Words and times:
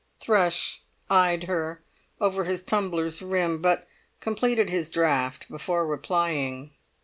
Thrush 0.19 0.81
eyed 1.11 1.43
her 1.43 1.83
over 2.19 2.45
his 2.45 2.63
tumbler's 2.63 3.21
rim, 3.21 3.61
but 3.61 3.87
completed 4.19 4.71
his 4.71 4.89
draught 4.89 5.47
before 5.47 5.85
replying. 5.85 6.71